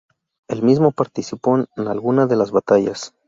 Él 0.49 0.63
mismo 0.63 0.89
participó 0.91 1.57
en 1.59 1.87
alguna 1.87 2.25
de 2.25 2.35
las 2.35 2.49
batallas. 2.49 3.13